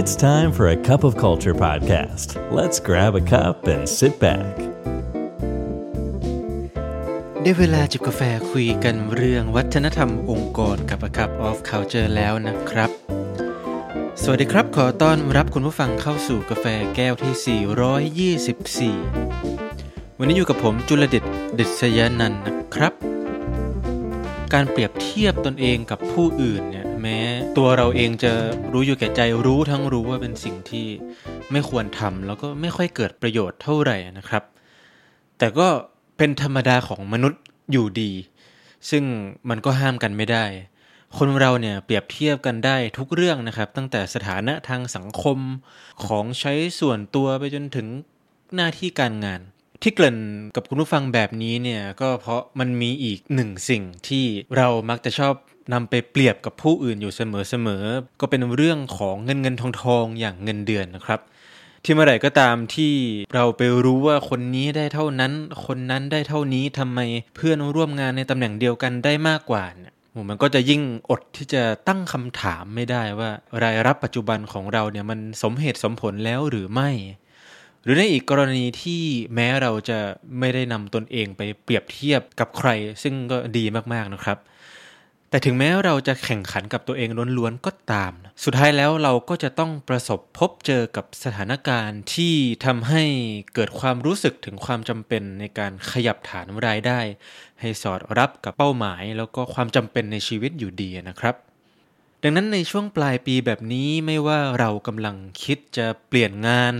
[0.00, 2.28] It's time for a cup of culture podcast.
[2.58, 4.54] Let's grab a cup and sit back.
[7.42, 12.90] ได้เวลาจิบกาแฟคุยกันเรื่องวัฒนธรรมองค์กรกับ A Cup of Culture แล้วนะครับ
[14.22, 16.66] สวัสดีครับ ขอต้อนรับคุณผู้ฟังเข้าสู่กาแฟ
[16.96, 21.24] แก้วที่ 424 วันนี้อยู่กับผมจุลเดช
[21.58, 22.92] ดิษยานันนะครับ
[24.52, 27.24] การเปรียบเทียบตนเองกับผู้อื่นเนี่ย แม้
[27.58, 28.32] ตัวเราเองจะ
[28.72, 30.86] รู้อยู่แก่ใจรู้ทั้งรู้ว่าเป็นสิ่งที่
[31.52, 34.42] ไม่ควรทำแล้วก็ไม่ค่อยเกิดประโยชน์เท่าไหร่นะครับ
[35.38, 35.68] แต่ก็
[36.16, 37.42] เป็นธรรมดาของมนุษย์
[37.72, 38.12] อยู่ดี
[38.90, 39.04] ซึ่ง
[39.48, 40.44] มันก็ห้ามกันไม่ได้
[41.16, 45.38] คนเราเนี่ยเปรียบเทียบกันได้ทุกเรื่องนะครับ ตั้งแต่สถานะทางสังคม
[46.04, 47.86] ของใช้ส่วนตัวไปจนถึง
[48.54, 49.40] หน้าที่การงาน
[49.82, 50.18] ที่เกริ่น
[50.54, 54.24] กับคุณผู้ฟังแบบนี้เนี่ยก็เพราะมันมีอีกหนึ่งสิ่งที่
[54.56, 55.34] เรามักจะชอบ
[55.72, 61.20] นำไปเปรียบกับผู้อื่นอยู่เสมอๆ ก็เป็นเรื่องของเงินเงินทองทองอย่างเงินเดือนนะครับ
[61.84, 62.92] ที่เมื่อไหร่ก็ตามที่
[63.34, 65.32] เราไปรู้ว่าคนนี้ได้เท่านั้น
[65.66, 67.00] คนนั้นได้เท่านี้ทำไม
[67.36, 69.92] เพื่อนร่วมงานในตำแหน่งเดียวกันได้มากกว่าเนี่ย
[70.28, 73.30] มันก็จะยิ่งอดที่จะตั้งคำถามไม่ได้ว่า
[73.62, 76.90] รายรับปัจจุบันของเราเนี่ยมันสมเหตุสมผลแล้วหรือไม่
[77.82, 79.02] หรือในอีกกรณีที่
[79.34, 79.98] แม้เราจะ
[80.38, 82.68] ไม่ได้นำตนเองไปเปรียบเทียบกับใคร
[83.02, 84.38] ซึ่งก็ดีมากๆนะครับ
[85.30, 88.12] แต่ถึงแม้เราจะแข่งขันกับตัวเองล้วนๆก็ตาม
[88.44, 93.02] สุดท้ายแล้วเราก็จะต้องประสบพบเจอกับสถานการณ์ที่ทำให้
[93.54, 97.00] เกิดความรู้สึกถึงความจำเป็นในการขยับฐานรายได้
[97.60, 101.34] ให้สอดรับกับเป้าหมาย แล้วก็ความจำเป็นในชีวิตอยู่ดีนะครับ
[102.22, 106.74] ดังนั้นในช่วงปลายปีแบบนี้ไม่ว่าเรากำลังคิดจะเปลี่ยนงาน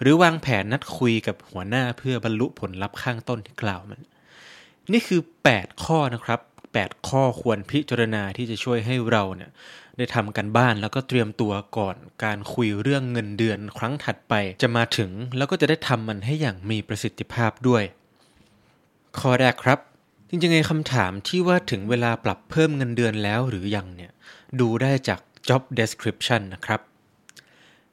[0.00, 4.00] หรือวางแผนนัดคุยกับหัวหน้าเพื่อบรรลุผลลัพธ์ข้างต้นที่กล่าวมัน
[4.92, 5.20] นี่คือ
[5.52, 6.40] 8 ข้อนะครับ
[6.84, 9.50] 8 ข้อควรพิจารณาที่จะช่วยให้เราเนี่ย
[9.96, 17.82] ได้ทำกันบ้านแล้วก็เตรียมตัวก่อนการคุยเรื่องเงินเดือนครั้งถัดไปจะมาถึงแล้วก็จะได้ทำมันให้อย่างมีประสิทธิภาพด้วย
[19.18, 19.78] ข้อแรกครับ
[20.28, 24.12] จริงๆไอ้คำถามที่ว่าถึงเวลาปรับเพิ่มเงินเดือนแล้วหรือยังเนี่ย
[24.60, 26.80] ดูได้จาก job description นะครับ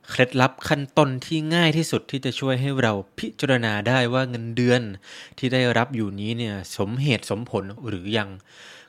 [0.10, 4.82] เคล็ดลับขั้นต้นที่ง่ายที่สุดที่จะช่วยให้เราพิจารณาได้ว่าเงินเดือน
[5.38, 8.30] ที่ได้รับอยู่นี้เนี่ยสมเหตุสมผลหรือยัง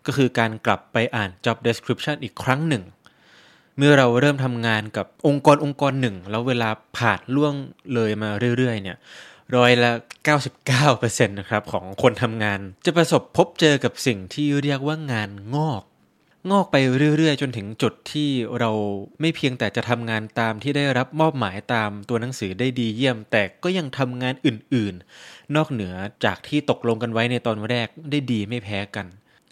[0.07, 2.85] ก็คือการกลับไปอ่าน job description อีกครั้งหนึ่ง
[3.79, 7.55] เมื่อเราเริ่มทำงานกับองค์กรองค์กรหนึ่ง แล้วเวลาผ่านล่วง
[7.95, 8.97] เลยมาเรื่อยๆเนี่ย
[9.57, 9.91] ร้อยละ
[10.61, 15.83] 99%นะครับของคนทำงาน จะประสบพบเจอกับสิ่งที่เรียกว่างานงอก
[16.51, 16.77] งอกไป
[17.17, 18.71] เรื่อยๆ จนถึงจุดที่เรา
[19.21, 25.95] ไม่เพียงแต่จะทำงานตามที่ได้รับมอบหมายตามตัวหนังสือได้ดีเยี่ยม แต่ก็ยังทำงานอื่นๆ นอกเหนือ
[26.25, 29.07] จากที่ตกลงกันไว้ในตอนแรกได้ดีไม่แพ้กัน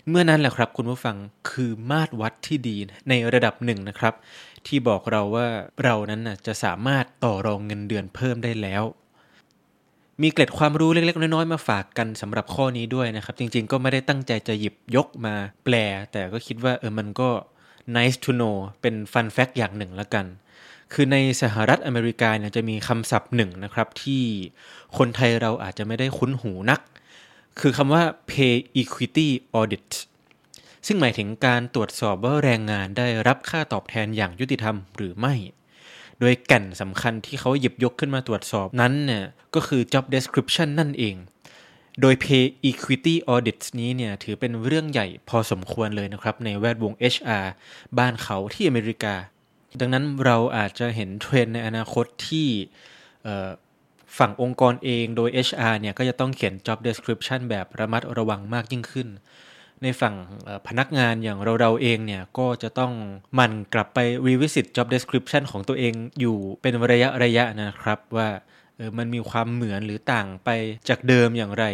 [0.08, 1.16] เมื่อนั้นแหละครับคุณผู้ฟัง
[1.50, 2.76] คือมาตรวัดที่ดี
[3.08, 4.14] ในระดับหนึ่งนะครับ
[4.66, 5.46] ที่บอกเราว่า
[5.84, 8.82] เรานั้นน่ะจะสามารถต่อรองเงินเดือนเพิ่มได้แล้ว
[10.22, 15.74] มีเกร็ดความรู้เล็ก ๆ น้อยๆมาฝากกันสำหรับข้อนี้ด้วยนะครับ จริง ๆ ก็ไม่ได้ตั้งใจจะหยิบยกมาแปล
[16.12, 17.30] แต่ก็คิดว่าเออมันก็
[17.96, 20.26] nice to know เป็น fun fact อย่างหนึ่งละกัน
[20.92, 24.22] คือในสหรัฐอเมริกาเนี่ยจะมีคำศัพท์หนึ่งนะครับที่
[24.98, 26.80] คนไทยเราอาจจะไม่ได้คุ้นหูนัก
[27.60, 29.88] คือคำว่า pay equity audit
[30.86, 35.34] ซึ่งหมายถึงการตรวจสอบว่าแรงงานได้รับค่าตอบแทนอย่างยุติธรรมหรือไม่
[36.20, 39.24] โดยแก่นสำคัญที่เขาหยิบยกขึ้นมาตรวจสอบนั้นเนี่ย
[39.54, 41.16] ก็คือ job description นั่นเอง
[42.00, 47.44] โดย pay equity audits นี้เนี่ยถือเป็นเรื่องใหญ่พอสมควรเลยนะครับ ในแวดวง HR
[47.98, 49.14] บ้านเขาที่อเมริกา
[49.80, 52.48] ดังนั้นเราอาจจะเห็นเทรนในอนาคตที่
[54.18, 59.08] ฝั่งองค์กรเองโดย HR เนี่ยก็จะต้องเขียน job description แบบระมัดระวังมากยิ่งขึ้น
[59.82, 60.14] ในฝั่ง
[60.68, 62.92] พนักงานอย่างเราเราเองเนี่ยก็จะต้อง
[63.34, 68.28] หมันกลับไป revisit job description ของตัวเองอยู่เป็นระยะระยะนะครับว่า
[68.78, 70.50] ออมันมีความเหมือนหรือต่างไป
[70.88, 71.64] จากเดิมอย่างไร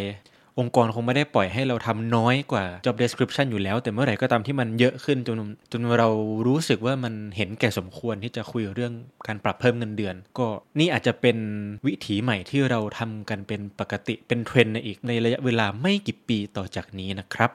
[0.59, 5.37] องค์กรคงไม่ได้ปล่อยให้เราทำน้อยกว่า job description อยู่แล้ว แต่เมื่อไหร่ก็ตามที่มันเยอะขึ้นจน
[5.71, 6.09] จนเรา
[6.47, 8.93] รู้สึกว่ามันเห็นแก่สมควรที่จะคุยเรื่อง
[9.27, 10.47] การปรับเพิ่มเงินเดือน ก็
[10.79, 11.37] นี่อาจจะเป็น
[11.85, 17.51] วิถีใหม่ที่เราทำกันเป็นปกติเป็นเทรนด์ในอีกในระยะเวลาไม่กี่ปีต่อจากนี้นะครับ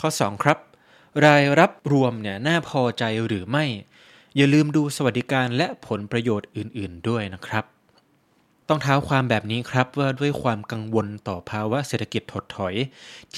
[0.00, 0.58] ข้อ 2 ครับ
[1.24, 3.64] รายรับรวมเนี่ยน่าพอใจหรือไม่
[4.36, 7.64] อย่าลืมดูสวัสดิการและผลประโยชน์อื่น ๆ ด้วยนะครับ
[8.68, 12.74] ต้องเท้าความแบบนี้ครับว่าด้วยความกังวลต่อภาวะเศรษฐกิจถดถอย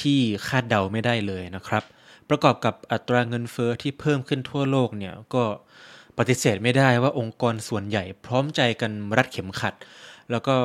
[0.01, 1.83] ที่คาดเดาไม่ได้เลยนะครับ
[2.29, 5.45] ประกอบกับอัตราเงินเฟอ้อที่เพิ่มขึ้นทั่วโลกเนี่ยก็
[6.19, 9.75] ปฏิเสธไม่ได้ว่าองค์กรส่วนใหญ่พร้อมใจกันรัดเข็มขัด
[10.31, 10.57] แล้วก็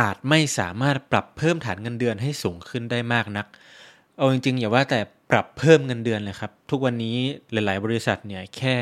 [0.00, 3.46] อาจไม่สามารถปรับเพิ่มฐานเงินเดือนให้สูงขึ้นได้มากนัก
[4.16, 5.00] เอาจริงๆอย่าว่าแต่
[5.30, 7.16] ปรับเพิ่มเงินเดือนเลยครับ ทุกวันนี้
[7.52, 8.76] หลาย ๆ บริษัทเนี่ยแค่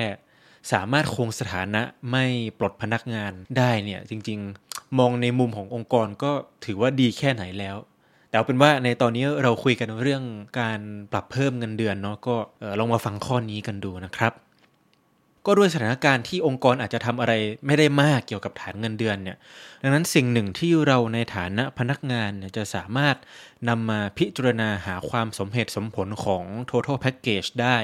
[0.73, 2.25] สามารถคงสถานะไม่
[2.58, 4.68] ปลดพนักงานได้เนี่ยจริงๆ
[4.99, 6.32] มองในมุมขององค์กรก็
[6.64, 7.76] ถือว่าดีแค่ไหนแล้ว
[8.29, 10.23] แต่เอาเป็นว่าในตอนนี้เราคุยกันเรื่อง
[10.61, 10.81] การ
[11.12, 12.37] ปรับเพิ่มเงินเดือนเนาะก็
[12.79, 14.35] ลองมาฟังข้อนี้กันดูนะครับ
[15.46, 17.32] ก็ด้วยสถานการณ์ที่องค์กรอาจจะทำอะไร
[17.67, 19.37] ไม่ได้มากเกี่ยวกับฐานเงินเดือนเนี่ย
[19.82, 23.17] ดังนั้นสิ่งหนึ่งที่เราในฐานะพนักงานนจะสามารถ
[23.69, 27.79] นำมาพิจารณาหาความสมเหตุสมผลของ total package ได้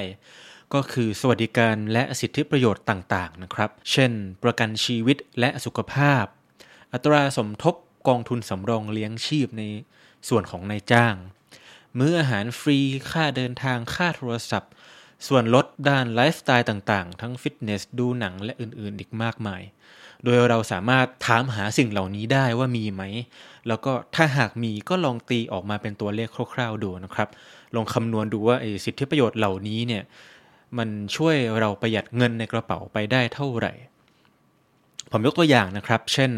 [0.73, 4.11] ก็คือสวัสดิการและสิทธิประโยชน์ต่าง ๆ นะครับ เช่น
[4.43, 6.25] ประกันชีวิตและสุขภาพ
[6.97, 7.75] อัตราสมทบ
[8.07, 9.63] กองทุนสำรองเลี้ยงชีพใน
[10.29, 11.15] ส่วนของนายจ้าง
[11.97, 12.79] มื้ออาหารฟรี
[13.11, 14.71] ค่าเดินทางค่าโทรศัพท์
[15.27, 19.61] ส่วนลดด้านไลฟ์สไตล์ต่างๆ ทั้งฟิตเนสดูหนังและอื่นๆ อีกมากมาย
[20.23, 23.03] โดยเราสามารถถามหาสิ่งเหล่านี้ได้ว่ามีไหม
[23.67, 27.29] แล้วก็ถ้าหากมีก็ลองตีออกมาเป็นตัวเลขคร่าวๆดูนะครับ
[27.75, 30.03] ลองคำนวณดูว่าสิทธิประโยชน์เหล่านี้เนี่ย
[30.77, 33.73] มันช่วยเราประหยัดเงินในกระเป๋าไปได้เท่าไหร่
[35.17, 36.31] ผมยกตัวอย่างนะครับ เช่น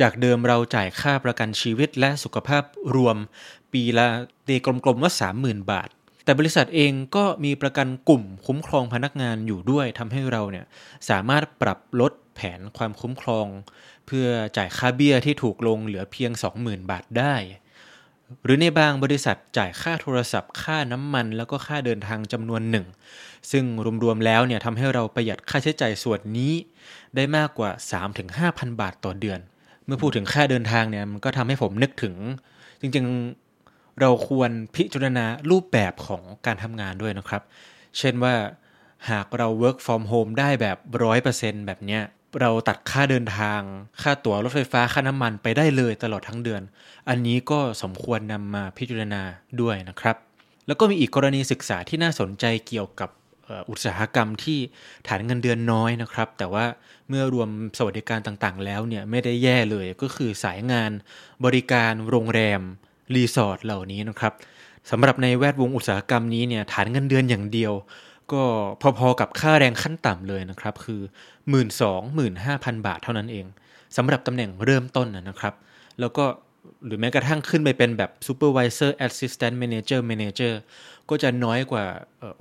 [0.00, 2.62] จากเดิมเราจ่ายค่าประกันชีวิตและสุขภาพ
[2.94, 3.16] รวม
[3.72, 4.06] ปีละ
[4.46, 5.88] ตีกลมๆว่า 30,000 บาท
[6.24, 10.66] แต่บริษัทเองก็มีประกันกลุ่มคุ้มครองพนักงานอยู่ด้วยทำให้เราเนี่ย
[11.08, 13.46] สามารถปรับลดแผนความคุ้มครอง
[14.06, 14.26] เพื่อ
[14.56, 16.30] จ่ายค่าเบี้ยที่ถูกลงเหลือเพียง
[16.60, 17.34] 20,000 บาทได้
[18.44, 22.86] หรือในบางบริษัทจ่ายค่าโทรศัพท์ ค่าน้ำมัน แล้วก็ค่าเดินทางจำนวนหนึ่ง
[23.50, 23.64] ซึ่ง
[24.04, 26.52] รวมๆแล้วเนี่ยทำให้เราประหยัดค่าใช้จ่ายส่วนนี้
[27.16, 27.70] ได้มากกว่า
[28.24, 29.40] 3-5,000 บาทต่อเดือน
[29.84, 32.14] เมื่อพูดถึงค่าเดินทางเนี่ยมันก็ทำให้ผมนึกถึง
[32.80, 37.42] จริงๆเราควรพิจารณารูปแบบของการทำงานด้วยนะครับ
[37.98, 38.34] เช่นว่า
[39.10, 42.02] หากเรา work from home ได้แบบร้อยเปอร์เซ็นแบบเนี้ย
[42.40, 43.60] เราตัดค่าเดินทาง
[44.02, 46.62] ค่าตั๋วรถไฟฟ้าค่าน้ำมันไปได้เลยตลอดทั้งเดือน
[47.08, 49.22] อันนี้ก็สมควรนำมาพิจารณา
[49.60, 50.16] ด้วยนะครับ
[50.66, 53.10] แล้วก็มีอีกกรณีศึกษาที่น่าสนใจเกี่ยวกับ
[53.70, 54.58] อุตสาหกรรมที่
[55.06, 56.64] ฐานเงินเดือนน้อยนะครับ แต่ว่า
[57.08, 57.48] เมื่อรวม
[57.78, 60.90] สวัสดิการต่างๆ แล้วเนี่ยไม่ได้แย่เลยก็คือสายงาน
[61.44, 62.60] บริการโรงแรม
[63.14, 64.32] รีสอร์ทเหล่านี้นะครับ
[64.90, 67.72] สำหรับในแวดวงอุตสาหกรรมนี้เนี่ยฐานเงินเดือนอย่างเดียว
[68.32, 68.44] ก็
[68.98, 71.00] พอๆกับค่าแรงขั้นต่ำเลยนะครับ คือ
[71.42, 73.46] 1 2 5 0 0 0 บาทเท่านั้นเอง
[73.96, 75.54] สำหรับตำแหน่งเริ่มต้นนะครับ
[76.00, 76.24] แล้วก็
[76.86, 80.54] หรือแม้กระทั่งขึ้นไปเป็นแบบ supervisor assistant manager manager
[81.10, 81.84] ก็จะน้อยกว่า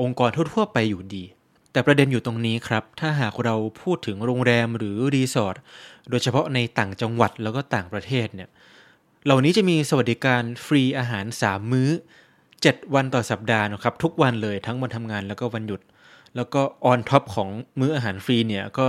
[0.01, 1.23] องค์กรทั่วๆไปอยู่ดี
[1.71, 5.55] แต่ประเด็นอยู่ตรงนี้ครับ ถ้าหากเราพูดถึงโรงแรมหรือรีสอร์ท
[6.09, 8.49] โดยเฉพาะในต่างจังหวัดแล้วก็ต่างประเทศเนี่ย
[9.25, 11.89] เหล่านี้จะมีสวัสดิการฟรีอาหาร 3 มื้อ
[12.63, 15.81] 7 วันต่อสัปดาห์นะครับ ทุกวันเลยทั้งวันทำงานแล้วก็วันหยุด
[16.35, 17.49] แล้วก็ on top ของ
[17.79, 18.87] มื้ออาหารฟรีเนี่ยก็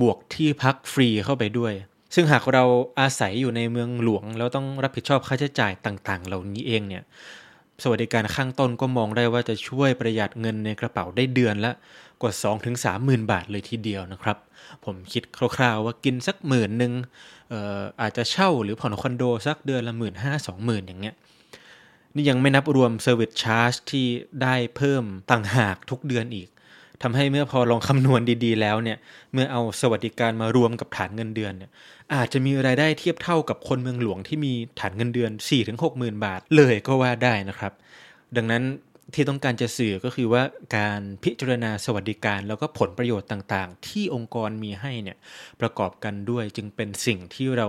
[0.00, 1.72] บวกที่พักฟรีเข้าไปด้วย
[2.14, 2.64] ซึ่งหากเรา
[3.00, 7.02] อาศัยอยู่ในเมืองหลวง แล้วต้องรับผิดชอบค่าใช้จ่ายต่างๆ เหล่านี้เองเนี่ย
[7.82, 11.72] สวัสดิการข้างต้นก็มองได้ว่าจะช่วยประหยัดเงินในกระเป๋าได้เดือนละ
[12.22, 12.32] กว่า
[12.68, 14.36] 2-3หมื่นบาทเลยทีเดียวนะครับ
[14.84, 15.22] ผมคิด
[15.56, 16.92] คร่าวๆว่ากินสักหมื่นหนึ่ง
[17.52, 21.14] อออาจจะเช่าหรือผ่อนคอนโดสักเดือนละหมื่นห้าสองหมื่นอย่างเงี้ย
[22.14, 24.06] นี่ยังไม่นับรวมเซอร์วิสชาร์จที่
[24.42, 26.48] ได้เพิ่มต่างหากทุกเดือนอีก
[27.02, 28.98] ทำให้เมื่อพอลองคำนวณดีๆ แล้วเนี่ย
[29.32, 31.70] เมื่อเอาสวัสดิการมารวมกับฐานเงินเดือนเนี่ย
[32.14, 35.30] อาจจะมีรายได้เทียบเท่ากับคนเมืองหลวงที่มีฐานเงินเดือน
[35.64, 37.72] 4-6หมื่นบาทเลยก็ว่าได้นะครับ
[38.36, 38.62] ดังนั้น
[39.14, 40.42] ที่ต้องการจะสื่อก็คือว่า
[40.76, 45.16] การพิจารณาสวัสดิการแล้วก็ผลประโยชน์ต่างๆ ที่องค์กรมีให้เนี่ย
[45.60, 47.68] ประกอบกันด้วยจึงเป็นสิ่งที่เรา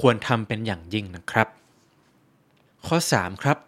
[0.00, 1.48] ควรทำเป็นอย่างยิ่งนะครับ
[2.94, 3.58] ข้อ 3 ครับ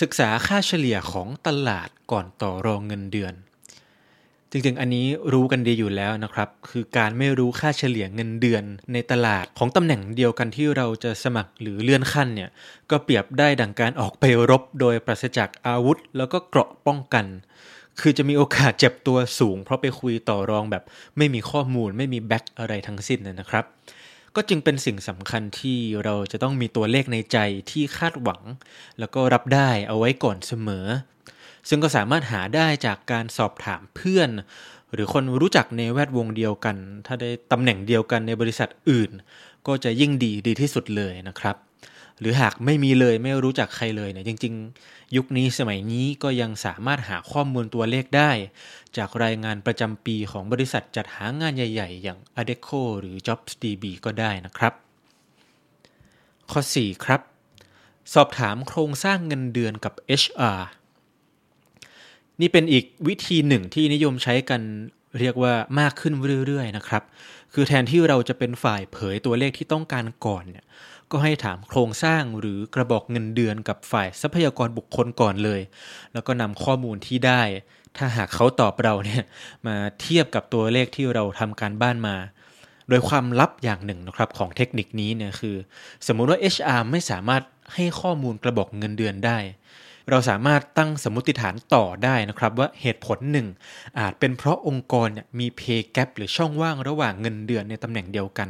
[0.00, 3.34] ศึกษาค่าเฉลี่ยของตลาดก่อนต่อรองเงินเดือน
[4.50, 12.50] จริงๆ อันนี้รู้กันดีอยู่แล้วนะครับ คือการไม่รู้ค่าเฉลี่ยเงินเดือนในตลาดของตำแหน่งเดียวกันที่เราจะสมัครหรือเลื่อนขั้นเนี่ย
[12.90, 17.26] ก็เปรียบได้ดังการออกไปรบโดยปราศจากอาวุธ แล้วก็เกราะป้องกัน
[18.00, 20.82] คือจะมีโอกาสเจ็บตัวสูง เพราะไปคุยต่อรองแบบ
[21.16, 23.64] ไม่มีข้อมูลไม่มีแบ็กอะไรทั้งสิ้นนะครับ
[24.36, 27.38] ก็จึงเป็นสิ่งสำคัญที่เราจะต้องมีตัวเลขในใจ
[27.70, 28.42] ที่คาดหวัง
[28.98, 30.86] แล้วก็รับได้เอาไว้ก่อนเสมอ
[31.68, 34.30] ซึ่งก็สามารถหาได้จากการสอบถามเพื่อน
[34.92, 36.76] หรือคนรู้จักในแวดวงเดียวกัน
[37.06, 39.10] ถ้าได้ตำแหน่งเดียวกันในบริษัทอื่น
[39.66, 41.56] ก็จะยิ่งดีดีที่สุดเลยนะครับ
[42.20, 44.54] หรือหากไม่มีเลยไม่รู้จักใครเลยเนี่ยจริง
[44.84, 48.30] ๆ ยุคนี้สมัยนี้ก็ยังสามารถหาข้อมูลตัวเลขได้
[48.96, 54.72] จากรายงานประจำปีของบริษัทจัดหางานใหญ่ ๆ อย่าง Adecco หรือ JobsDB ก็ได้นะครับ
[56.50, 57.20] ข้อ 4 ครับ
[58.14, 60.60] สอบถามโครงสร้างเงินเดือนกับ HR
[62.40, 64.62] นี่เป็นอีกวิธีหนึ่งที่นิยมใช้กัน
[65.20, 66.14] เรียกว่ามากขึ้น
[66.46, 67.02] เรื่อยๆนะครับ
[67.52, 70.66] คือแทนที่เราจะเป็นฝ่ายเผยตัวเลขที่ต้องการก่อนเนี่ย
[71.12, 75.60] ก็ให้ถามโครงสร้างหรือกระบอกเงินเดือนกับฝ่ายทรัพยากรบุคคลก่อนเลย
[76.12, 77.42] แล้วก็นำข้อมูลที่ได้
[77.96, 79.22] ถ้าหากเขาตอบเราเนี่ย
[79.66, 82.16] มาเทียบกับตัวเลขที่เราทำการบ้านมา
[82.88, 85.56] โดยความลับอย่างหนึ่งนะครับของเทคนิคนี้เนี่ยคือ
[86.06, 87.42] สมมุติว่า HR ไม่สามารถ
[87.74, 89.38] ให้ข้อมูลกระบอกเงินเดือนได้
[90.10, 93.46] เราสามารถตั้งสมมติฐานต่อได้นะครับว่าเหตุผลหนึ่ง
[93.98, 98.48] อาจเป็นเพราะองค์กรเนี่ยมี pay gap หรือช่องว่างระหว่างเงินเดือนในตำแหน่งเดียวกัน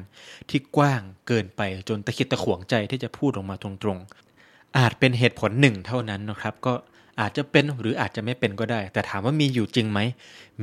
[0.50, 6.74] ที่กว้างเกินไปจนตะคิดตะขวงใจที่จะพูดออกมาตรงๆ อาจเป็นเหตุผลหนึ่งเท่านั้นนะครับก็
[7.20, 10.00] อาจจะเป็นหรืออาจจะไม่เป็นก็ได้ แต่ถามว่ามีอยู่จริงไหม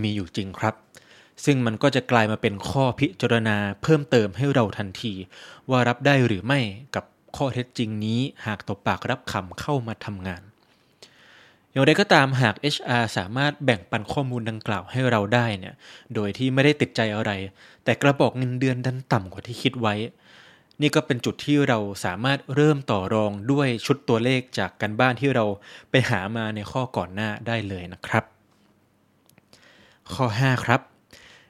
[0.01, 0.75] มีอยู่จริงครับ
[1.45, 5.13] ซึ่งมันก็จะกลายมาเป็นข้อพิจารณาเพิ่มเติมให้เราทันที
[5.69, 6.59] ว่ารับได้หรือไม่
[6.95, 7.05] กับ
[7.35, 10.41] ข้อเท็จจริงนี้หากตบปากรับคำเข้ามาทำงาน
[11.71, 15.75] อย่างไรก็ตามหาก HR สามารถแบ่งปันข้อมูลดังกล่าวให้เราได้เนี่ย
[16.15, 17.31] โดยที่ไม่ได้ติดใจอะไร
[17.83, 19.95] แต่กระบอกเงินเดือนดันต่ำกว่าที่คิดไว้
[20.81, 25.45] นี่ก็เป็นจุดที่เราสามารถเริ่มต่อรองด้วยชุดตัวเลขจากกันบ้านที่เรา
[25.89, 28.23] ไปหามาในข้อก่อนหน้าได้เลยนะครับ
[30.13, 30.81] ข้อ 5 ครับ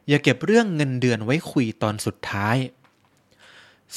[0.07, 2.57] อย่าเก็บเรื่องเงินเดือนไว้คุยตอนสุดท้าย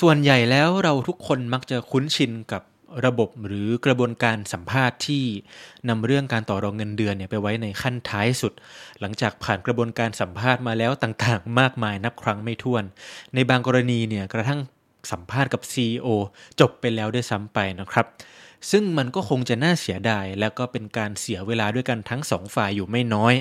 [0.00, 2.62] ส่วนใหญ่แล้วเราทุกคนมักจะคุ้นชินกับ
[3.06, 5.24] ระบบหรือกระบวนการสัมภาษณ์ที่
[5.88, 8.52] นำเรื่องการต่อรองเงินเดือนเนี่ยไปไว้ในขั้นท้ายสุด
[9.00, 12.84] หลังจากผ่านกระบวนการสัมภาษณ์มาแล้วต่างๆ มากมายนับครั้งไม่ถ้วน
[13.34, 14.60] ในบางกรณีเนี่ยกระทั่ง
[15.12, 16.06] สัมภาษณ์กับ CEO
[16.60, 18.06] จบไปแล้วด้วยซ้ำไปนะครับ
[18.70, 23.34] ซึ่งมันก็คงจะน่าเสียดาย แล้วก็เป็นการเสียเวลาด้วยกันทั้งสองฝ่ายอยู่ไม่น้อย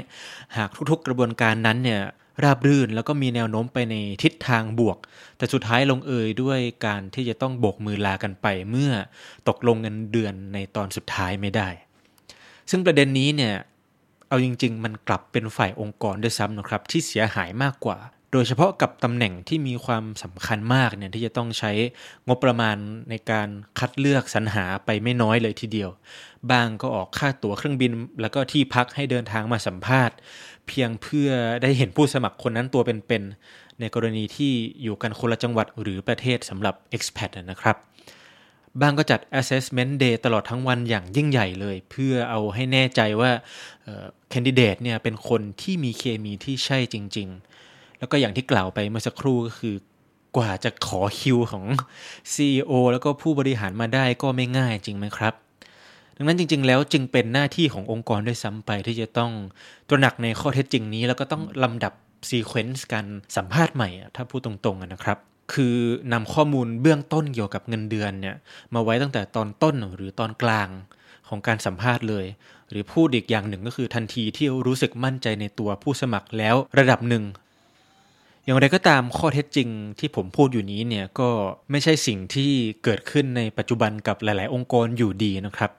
[0.58, 2.02] หากทุกๆกระบวนการนั้นเนี่ย
[2.44, 4.98] ราบรื่น แล้วก็มีแนวโน้มไปในทิศทางบวก
[5.38, 8.92] แต่สุดท้ายลงเอยด้วยการที่จะต้องโบกมือลากันไปเมื่อ
[9.48, 11.70] ตกลงเงินเดือนในตอนสุดท้ายไม่ได้
[12.70, 13.54] ซึ่งประเด็นนี้เนี่ย
[14.28, 17.98] เอาจริง ๆ มันกลับเป็นฝ่ายองค์กรด้วยซ้ำนะครับ ที่เสียหายมากกว่า
[18.34, 21.72] โดยเฉพาะกับตำแหน่งที่มีความสำคัญมากเนี่ยที่จะต้องใช้
[22.28, 22.78] งบประมาณ
[23.10, 23.50] ในการ
[23.80, 25.90] คัดเลือกสรรหาไปไม่น้อยเลยทีเดียว
[26.52, 30.16] บางก็ออกค่าตั๋วเครื่องบิน แล้วก็ที่พักให้เดินทางมาสัมภาษณ์
[30.68, 31.30] เพียงเพื่อ
[31.62, 34.52] ได้เห็นผู้สมัครคนนั้นตัวเป็นๆในกรณีที่
[34.84, 37.78] อยู่กันคนละจังหวัดหรือประเทศสำหรับ expat นะครับ
[38.82, 43.32] บางก็จัด assessment day ตลอดทั้งวันอย่างยิ่งใหญ่เลย เพื่อเอาให้แน่ใจว่า
[44.34, 47.53] candidate เนี่ยเป็นคนที่มีเคมีที่ใช่จริง ๆ
[48.04, 49.76] แล้วก็อย่างที่กล่าวไปเมื่อสักครู่ก็คือ
[50.38, 51.66] กว่าจะขอคิวของ
[52.34, 55.34] CEO แล้วก็ผู้บริหารมาได้ก็ไม่ง่ายจริงไหมครับ
[56.18, 59.32] ดังนั้นจริง ๆ แล้วจึงเป็นหน้าที่ขององค์กรด้วยซ้ำไปที่จะต้อง
[59.90, 61.94] ตระหนักในข้อเท็จจริงนี้ แล้วก็ต้องลำดับ
[62.30, 63.06] sequence การ
[63.36, 65.18] สัมภาษณ์ใหม่ ถ้าพูดตรงๆนะครับ
[65.54, 65.76] คือ
[66.14, 68.36] นำข้อมูลเบื้องต้นเกี่ยวกับเงินเดือนเนี่ย
[68.74, 70.70] มาไว้ตั้งแต่ตอนต้นหรือตอนกลาง
[71.28, 72.26] ของการสัมภาษณ์เลย
[72.70, 77.24] หรือพูดอีกอย่างหนึ่งก็คือทันทีที่รู้สึกมั่นใจในตัวผู้สมัครแล้วระดับหนึ่ง
[78.46, 79.70] อย่างไรก็ตามข้อเท็จจริง
[80.00, 81.30] ที่ผมพูดอยู่นี้เนี่ยก็
[81.72, 82.52] ไม่ใช่สิ่งที่
[82.84, 85.72] เกิดขึ้นในปัจจุบันกับหลาย ๆ องค์กรอยู่ดีนะครับ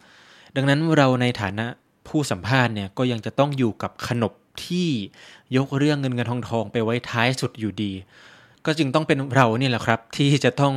[0.56, 1.66] ดังนั้นเราในฐานะ
[2.08, 4.32] ผู้สัมภาษณ์เนี่ยก็ยังจะต้องอยู่กับขนบ
[4.64, 4.88] ที่
[5.56, 7.92] ยกเรื่องเงินเงินทองทองไปไว้ท้ายสุดอยู่ดี
[8.66, 10.74] ก็จึงต้องเป็นเราเนี่ยแหละครับ ที่จะต้อง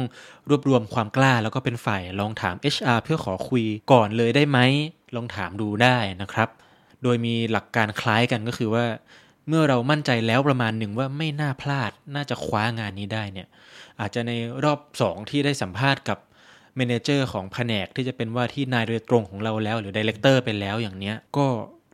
[0.50, 4.60] รวบรวมความกล้าแล้วก็เป็นฝ่ายลองถาม HR เพื่อขอคุยก่อนเลยได้ไหม
[5.16, 6.50] ลองถามดูได้นะครับ
[7.04, 8.86] โดยมีหลักการคล้ายกันก็คือว่า
[9.48, 13.48] เมื่อเรามั่นใจแล้วประมาณหนึ่งว่าไม่น่าพลาดน่าจะคว้างานนี้ได้เนี่ย
[14.00, 14.32] อาจจะใน
[14.64, 16.18] รอบ 2 ที่ได้สัมภาษณ์กับ
[16.76, 21.46] เมนเจอร์ของแผนกที่จะเป็นว่าที่นายโดยตรงของเราแล้ว หรือดีเลกเตอร์ไปแล้วอย่างเนี้ยก็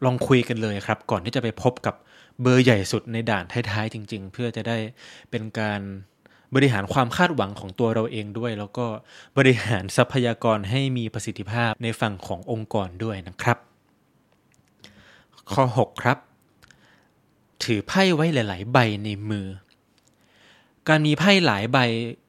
[0.06, 1.96] ลองคุยกันเลยครับ ก่อนที่จะไปพบกับ
[2.42, 4.78] เบอร์ใหญ่สุดในด่านท้ายๆจริง ๆ เพื่อจะได้
[5.30, 5.82] เป็นการ
[6.56, 8.86] บริหารความคาดหวังของตัวเราเองด้วย แล้วก็
[9.38, 13.58] บริหารทรัพยากรให้มีประสิทธิภาพในฝั่งขององค์กรด้วยนะครับ
[15.54, 16.18] ข้อ 6 ครับ
[17.66, 19.48] ถือไพ่ไว้หลาย ๆ ใบในมือ
[20.88, 21.78] การมีไพ่หลายใบ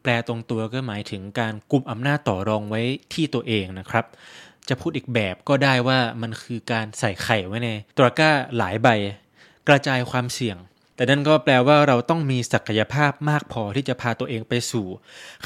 [0.03, 4.05] แปลตรงตัวก็หมายถึงการกุมอำนาจต่อรองไว้ที่ตัวเองนะครับ
[4.69, 8.89] จะพูดอีกแบบก็ได้ว่ามันคือการใส่ไข่ไว้ในตะก้าหลายใบ
[9.69, 10.59] กระจายความเสี่ยง
[10.97, 14.87] แต่นั่นก็แปลว่าเราต้องมีศักยภาพมากพอที่จะพาตัวเองไปสู่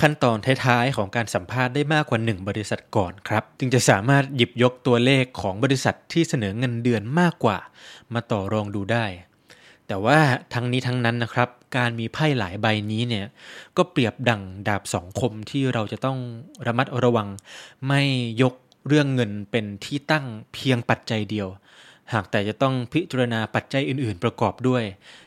[0.01, 7.59] ขั้นตอนท้ายๆของการสัมภาษณ์ได้มากกว่า1บริษัทก่อนครับ จึงจะสามารถหยิบยกตัวเลขของบริษัทที่เสนอเงินเดือนมากกว่า
[8.15, 9.07] มาต่อรองดูได้
[9.89, 10.19] แต่ว่า
[10.55, 13.27] ทั้งนี้ทั้งนั้นนะครับ การมีไพ่หลายใบนี้เนี่ย
[13.77, 16.19] ก็เปรียบดั่งดาบสองคมที่เราจะต้อง
[16.67, 17.29] ระมัดระวัง
[17.89, 18.03] ไม่
[18.43, 18.55] ยก
[18.89, 21.49] เรื่องเงินเป็นที่ตั้งเพียงปัจจัยเดียว
[22.13, 24.85] หากแต่จะต้องพิจารณาปัจจัยอื่น ๆ ประกอบด้วย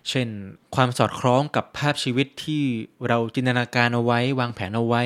[0.10, 0.28] เช่น
[0.76, 2.64] ความสอดคล้องกับภาพชีวิตที่
[3.08, 5.04] เราจินตนาการเอาไว้ วางแผนเอาไว้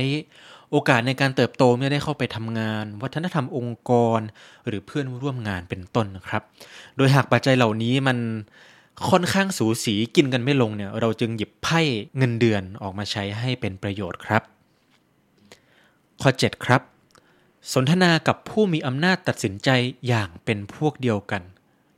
[0.71, 4.19] โอกาสในการเติบโตเมื่อได้เข้าไปทำงาน วัฒนธรรมองค์กร
[4.67, 6.43] หรือเพื่อนร่วมงานเป็นต้นนะครับ
[6.97, 8.17] โดยหากปัจจัยเหล่านี้มัน
[9.09, 11.81] ค่อนข้างสูสีกินกันไม่ลงเนี่ยเราจึงหยิบไพ่
[12.17, 14.41] เงินเดือนออกมาใช้ให้เป็นประโยชน์ครับ
[16.21, 16.81] ข้อ 7 ครับ
[17.73, 19.69] สนทนากับผู้มีอำนาจตัดสินใจ
[20.07, 21.41] อย่างเป็นพวกเดียวกัน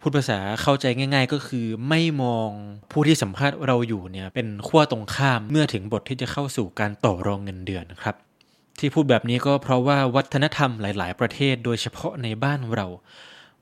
[0.01, 2.49] พูดภาษาเข้าใจง่าย ๆ ก็คือไม่มอง
[2.91, 8.15] ผู้ที่สัมภาษณ์เราอยู่เนี่ยเป็นขั้วตรงข้ามเมื่อถึงบทที่จะเข้าสู่การต่อรองเงินเดือนครับ
[8.79, 12.87] ที่พูดแบบนี้ก็เพราะว่าวัฒนธรรมหลาย ๆ ประเทศโดยเฉพาะในบ้านเรา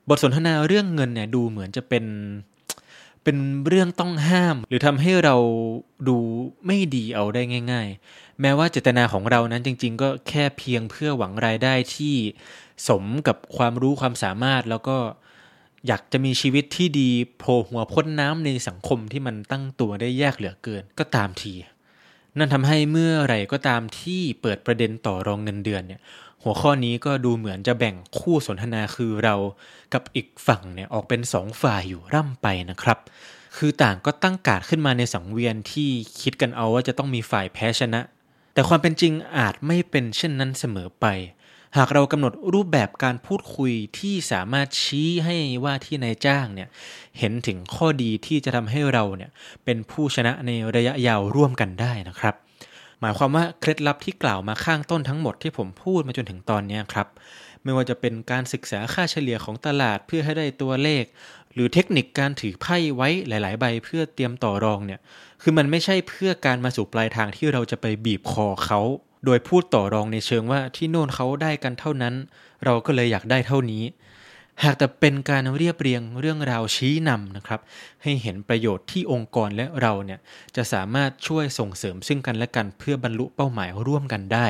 [0.08, 2.04] บทสนทนาเรื่องเงินเนี่ยดูเหมือนจะเป็น
[3.28, 5.36] เป็นเรื่องต้องห้าม หรือทำให้เรา
[6.08, 6.18] ดู
[6.66, 7.42] ไม่ดีเอาได้
[7.72, 12.14] ง่าย ๆ แม้ว่าเจตนาของเรานั้นจริง ๆ ก็แค่เพียงเพื่อหวังรายได้ที่
[12.88, 14.96] สมกับความรู้ความสามารถแล้วก็
[15.86, 21.52] อยากจะมีชีวิตที่ดีโผล่หัวพ้นน้ำในสังคมที่มันตั้งตัวได้ยากเหลือเกินก็ตามที
[22.38, 26.00] นั่นทำให้เมื่อไหร่ก็ตามที่เปิดประเด็นต่อรองเงินเดือนเนี่ย
[26.48, 29.34] หัวข้อนี้ก็ดูเหมือนจะแบ่งคู่สนทนาคือเรา
[29.92, 32.98] กับอีกฝั่งเนี่ยออกเป็นสองฝ่ายอยู่ร่ำไปนะครับ
[33.56, 38.00] คือต่างก็ตั้งการขึ้นมาในสังเวียนที่คิดกันเอาว่าจะต้องมีฝ่ายแพ้ชนะ
[38.54, 41.06] แต่ความเป็นจริงอาจไม่เป็นเช่นนั้นเสมอไป
[41.76, 46.68] หากเรากำหนดรูปแบบการพูดคุยที่สามารถชี้ให้ว่าที่นายจ้างเนี่ย
[47.18, 49.30] เห็นถึงข้อดีที่จะทำให้เราเนี่ย
[49.64, 52.34] เป็นผู้ชนะในระยะยาวร่วมกันได้นะครับ
[53.00, 57.06] หมายความว่าเคล็ดลับที่กล่าวมาข้างต้นทั้งหมดที่ผมพูดมาจนถึงตอนนี้ครับ
[57.62, 61.04] ไม่ว่าจะเป็นการศึกษาค่าเฉลี่ยของตลาดเพื่อให้ได้ตัวเลข
[61.54, 65.00] หรือเทคนิคการถือไพ่ไว้หลาย ๆ ใบเพื่อเตรียมต่อรองเนี่ย
[65.42, 68.80] คือมันไม่ใช่เพื่อการมาสู่ปลายทางที่เราจะไปบีบคอเขา
[69.24, 72.14] โดยพูดต่อรองในเชิงว่าที่โน่นเขาได้กันเท่านั้น
[72.64, 73.84] เราก็เลยอยากได้เท่านี้
[74.64, 77.60] หากแต่เป็นการเรียบเรียงเรื่องราวชี้นำนะครับ
[78.02, 80.20] ให้เห็นประโยชน์ที่องค์กรและเราเนี่ย
[80.56, 84.46] จะสามารถช่วยส่งเสริมซึ่งกันและกันเพื่อบรรลุเป้าหมายร่วมกันได้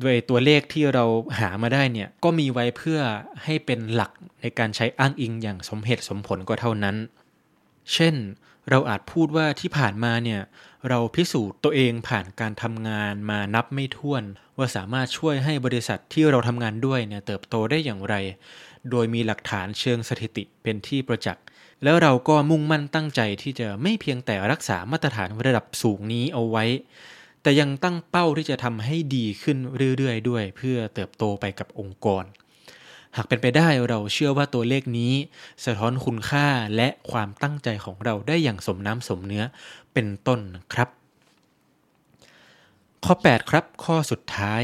[0.00, 1.04] โดยตัวเลขที่เรา
[1.38, 3.00] หามาได้เนี่ยก็มีไว้เพื่อ
[3.44, 6.96] ให้เป็นหลักในการใช้อ้างอิงอย่างสมเหตุสมผลก็เท่านั้น
[7.94, 8.14] เช่น
[8.70, 10.40] เราอาจพูดว่าที่ผ่านมาเนี่ย
[10.88, 14.22] เราพิสูจน์ตัวเองผ่านการทำงานมานับไม่ถ้วน
[14.56, 18.14] ว่าสามารถช่วยให้บริษัทที่เราทำงานด้วยเนี่ยเติบโตได้อย่างไร
[18.90, 21.44] โดยมีหลักฐานเชิงสถิติเป็นที่ประจักษ์
[21.84, 26.64] แล้วเราก็มุ่งมั่นตั้งใจที่จะไม่เพียงแต่รักษามาตรฐานระดับสูงนี้เอาไว้
[27.42, 29.58] แต่ยังตั้งเป้าที่จะทำให้ดีขึ้น
[29.96, 32.24] เรื่อยๆ ด้วย เพื่อเติบโตไปกับองค์กร
[33.16, 35.12] หากเป็นไปได้เราเชื่อว่าตัวเลขนี้
[35.64, 39.44] สะท้อนคุณค่าและความตั้งใจของเราได้อย่างสมน้ำสมเนื้อ
[39.92, 40.40] เป็นต้น
[40.72, 40.88] ครับ
[43.04, 44.62] ข้อ 8 ครับ ข้อสุดท้าย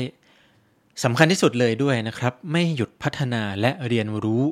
[1.04, 4.44] สำคัญที่สุดเลยด้วยนะครับ ไม่หยุดพัฒนาและเรียนรู้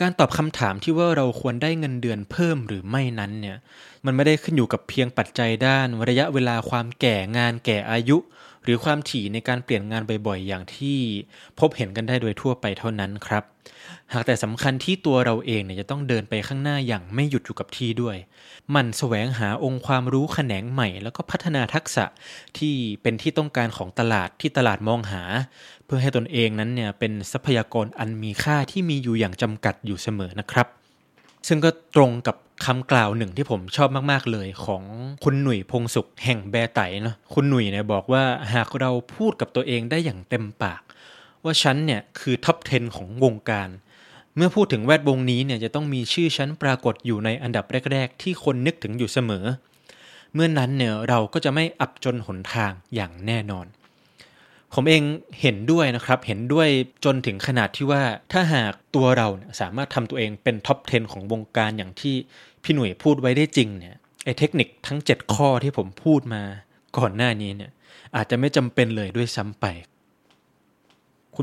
[0.00, 3.56] การตอบคำถามที่ว่าเราควรได้เงินเดือนเพิ่มหรือไม่นั้นเนี่ย
[4.04, 8.16] มันไม่ได้ขึ้นอยู่กับเพียงปัจจัยด้านระยะเวลาความแก่งานแก่อายุ
[8.64, 10.98] หรือความถี่ในการเปลี่ยนงานบ่อยๆ อย่างที่
[11.58, 13.44] พบเห็นกันได้โดยทั่วไปเท่านั้นครับ
[14.12, 18.16] หากแต่สำคัญที่ตัวเราเองเนี่ยจะต้องเดินไปข้างหน้าอย่างไม่หยุดอยู่กับที่ด้วย
[18.74, 22.04] มันแสวงหาองค์ความรู้แขนงใหม่ แล้วก็พัฒนาทักษะ
[22.58, 25.22] ที่เป็นที่ต้องการของตลาดที่ตลาดมองหา
[25.84, 30.66] เพื่อให้ตนเองนั้นเนี่ยเป็นทรัพยากรอันมีค่าที่มีอยู่อย่างจำกัดอยู่เสมอนะครับ
[31.48, 34.82] ซึ่งก็ตรงกับคำกล่าวหนึ่งที่ผมชอบมากๆเลยของ
[35.24, 38.22] คุณหนุ่ยพงสุขแห่งแบไตเนาะคุณหนุ่ยเนี่ยบอกว่า
[38.54, 40.80] หากเราพูดกับตัวเองได้อย่างเต็มปาก
[41.44, 43.68] ว่าฉันเนี่ยคือท็อป 10 ของวงการ
[44.36, 49.44] เมื่อพูดถึงแวดวงนี้เนี่ยจะต้องมีชื่อฉันปรากฏอยู่ในอันดับแรก ๆ ที่คนนึกถึงอยู่เสมอ
[50.34, 53.66] เมื่อนนั้นเนี่ยเราก็จะไม่อับจนหนทางอย่างแน่นอน
[54.74, 55.02] ผมเอง
[55.40, 56.68] เห็นด้วยนะครับ เห็นด้วย
[57.04, 59.28] จนถึงขนาดที่ว่าถ้าหากตัวเรา
[59.60, 62.14] สามารถทำตัวเองเป็นท็อป 10 ของวงการอย่างที่
[62.62, 66.42] พี่หนุ่ยพูดไว้ได้จริงเนี่ยไอเทคนิคทั้ง 7 ข้อที่ผมพูดมา
[66.98, 67.70] ก่อนหน้านี้เนี่ย
[68.16, 69.66] อาจจะไม่จำเป็นเลยด้วยซ้ำไป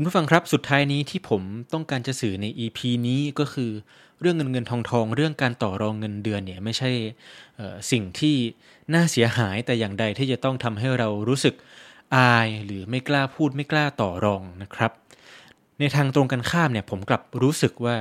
[0.00, 3.70] ุณผู้ฟังครับสุดท้ายนี้ที่ผมต้องการจะสื่อใน EP นี้ก็คือ
[4.20, 6.90] เรื่องเงินเงินทองทอง เรื่องการต่อรองเงินเดือนเนี่ยไม่ใช่
[7.90, 8.36] สิ่งที่
[8.94, 11.54] น่าเสียหายแต่อย่างใดที่จะต้องทำให้เรารู้สึก
[12.16, 14.92] อายหรือไม่กล้าพูดไม่กล้าต่อรองนะครับ
[15.78, 17.96] ในทางตรงกันข้ามเนี่ยผมกลับรู้สึกว่า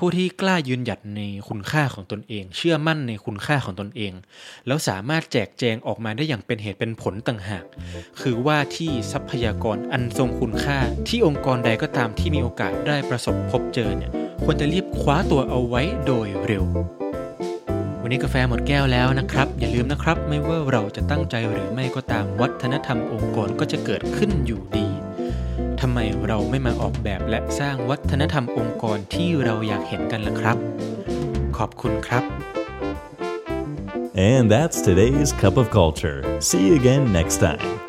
[0.00, 4.12] ผู้ที่กล้ายืนหยัดในคุณค่าของตนเอง เชื่อมั่นในคุณค่าของตนเอง
[4.66, 7.64] แล้วสามารถแจกแจงออกมาได้อย่างเป็นเหตุเป็นผลต่างหาก
[8.20, 10.78] คือว่าที่ทรัพยากรอันทรงคุณค่า
[11.08, 14.10] ที่องค์กรใดก็ตามที่มีโอกาสได้ประสบพบเจอเนี่ย
[14.44, 16.64] ควรจะรีบคว้าตัวเอาไว้โดยเร็ว
[18.02, 24.86] วันนี้กาแฟหมดแก้วแล้วนะครับ อย่าลืมนะครับ ไม่ว่าเราจะตั้งใจหรือไม่ก็ตามวัฒนธรรมองค์กรก็จะเกิดขึ้นอยู่ดี
[25.80, 30.56] ทำไมเราไม่มาออกแบบและสร้างวัฒนธรรมองค์กรที่เราอยากเห็นกันล่ะครับ
[31.56, 32.24] ขอบคุณครับ
[34.32, 36.18] And that's today's cup of culture.
[36.40, 37.85] See you again next time.